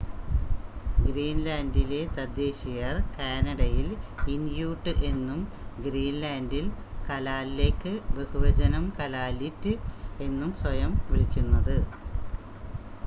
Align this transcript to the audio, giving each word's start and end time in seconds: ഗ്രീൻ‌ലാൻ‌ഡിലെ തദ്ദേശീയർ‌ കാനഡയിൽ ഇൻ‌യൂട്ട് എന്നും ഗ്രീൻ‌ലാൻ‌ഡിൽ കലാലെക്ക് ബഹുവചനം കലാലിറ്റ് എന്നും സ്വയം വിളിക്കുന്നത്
ഗ്രീൻ‌ലാൻ‌ഡിലെ 0.99 1.99
തദ്ദേശീയർ‌ 2.15 2.95
കാനഡയിൽ 3.17 3.89
ഇൻ‌യൂട്ട് 4.27 4.93
എന്നും 5.09 5.41
ഗ്രീൻ‌ലാൻ‌ഡിൽ 5.79 6.65
കലാലെക്ക് 7.09 7.93
ബഹുവചനം 8.17 8.87
കലാലിറ്റ് 8.99 9.73
എന്നും 10.21 10.53
സ്വയം 10.63 10.93
വിളിക്കുന്നത് 11.11 11.77